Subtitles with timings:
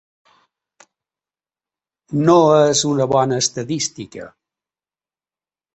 [2.31, 4.31] No és una bona estadística.